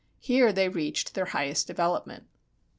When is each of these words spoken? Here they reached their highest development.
Here 0.19 0.51
they 0.51 0.67
reached 0.67 1.13
their 1.13 1.25
highest 1.25 1.67
development. 1.67 2.25